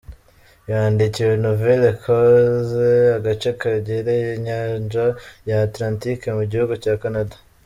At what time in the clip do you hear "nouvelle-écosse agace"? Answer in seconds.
1.41-3.49